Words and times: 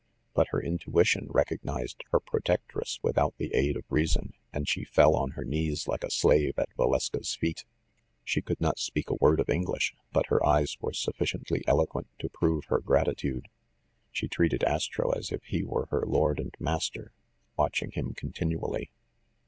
But 0.33 0.47
her 0.47 0.59
intuition 0.59 1.27
recognized 1.29 2.03
her 2.11 2.19
protectress 2.19 2.97
without 3.03 3.35
the 3.37 3.53
aid 3.53 3.77
of 3.77 3.85
reason, 3.87 4.33
and 4.51 4.67
she 4.67 4.83
fell 4.83 5.15
on 5.15 5.33
her 5.33 5.43
knees 5.45 5.87
like 5.87 6.03
a 6.03 6.09
slave 6.09 6.57
at 6.57 6.73
Valeska's 6.75 7.35
feet. 7.35 7.65
She 8.23 8.41
could 8.41 8.59
not 8.59 8.79
speak 8.79 9.11
a 9.11 9.19
word 9.21 9.39
of 9.39 9.47
Eng 9.47 9.65
lish; 9.67 9.93
but 10.11 10.25
her 10.29 10.43
eyes 10.43 10.75
were 10.81 10.91
sufficiently 10.93 11.63
eloquent 11.67 12.07
to 12.17 12.29
prove 12.29 12.65
her 12.65 12.79
gratitude. 12.79 13.47
She 14.11 14.27
treated 14.27 14.63
Astro 14.63 15.11
as 15.11 15.31
if 15.31 15.43
he 15.43 15.63
were 15.63 15.85
her 15.91 16.03
lord 16.07 16.39
and 16.39 16.55
master, 16.59 17.13
watching 17.55 17.91
him 17.91 18.15
continually. 18.15 18.89